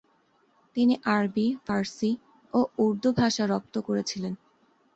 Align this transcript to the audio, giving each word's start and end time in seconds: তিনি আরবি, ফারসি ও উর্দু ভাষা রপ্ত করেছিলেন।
তিনি 0.75 0.95
আরবি, 1.07 1.47
ফারসি 1.65 2.11
ও 2.53 2.59
উর্দু 2.77 3.09
ভাষা 3.11 3.43
রপ্ত 3.45 3.75
করেছিলেন। 3.87 4.33